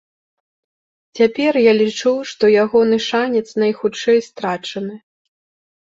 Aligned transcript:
Цяпер 1.19 1.53
я 1.65 1.73
лічу, 1.81 2.15
што 2.33 2.43
ягоны 2.65 2.97
шанец 3.11 3.47
найхутчэй 3.61 4.19
страчаны. 4.33 4.95